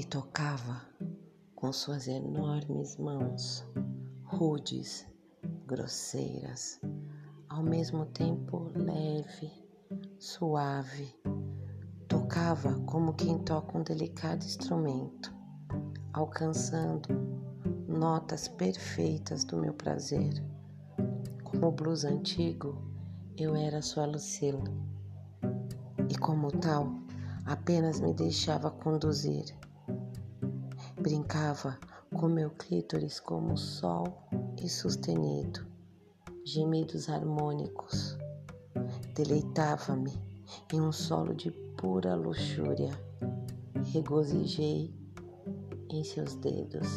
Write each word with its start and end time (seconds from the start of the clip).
me 0.00 0.04
tocava 0.06 0.80
com 1.54 1.70
suas 1.74 2.08
enormes 2.08 2.96
mãos, 2.96 3.62
rudes, 4.24 5.06
grosseiras, 5.66 6.80
ao 7.50 7.62
mesmo 7.62 8.06
tempo 8.06 8.72
leve, 8.74 9.52
suave. 10.18 11.14
Tocava 12.08 12.80
como 12.86 13.12
quem 13.12 13.40
toca 13.40 13.76
um 13.76 13.82
delicado 13.82 14.42
instrumento, 14.42 15.34
alcançando 16.14 17.10
notas 17.86 18.48
perfeitas 18.48 19.44
do 19.44 19.58
meu 19.58 19.74
prazer. 19.74 20.32
Como 21.44 21.70
blues 21.70 22.06
antigo, 22.06 22.82
eu 23.36 23.54
era 23.54 23.82
sua 23.82 24.06
Lucila 24.06 24.64
e, 26.08 26.16
como 26.16 26.50
tal, 26.52 26.90
apenas 27.44 28.00
me 28.00 28.14
deixava 28.14 28.70
conduzir. 28.70 29.44
Brincava 31.00 31.78
com 32.14 32.28
meu 32.28 32.50
clítoris 32.50 33.20
como 33.20 33.56
sol 33.56 34.28
e 34.62 34.68
sustenido, 34.68 35.66
gemidos 36.44 37.08
harmônicos. 37.08 38.16
Deleitava-me 39.14 40.12
em 40.72 40.80
um 40.80 40.92
solo 40.92 41.34
de 41.34 41.50
pura 41.50 42.14
luxúria. 42.14 42.90
Regozijei 43.92 44.94
em 45.88 46.04
seus 46.04 46.34
dedos. 46.34 46.88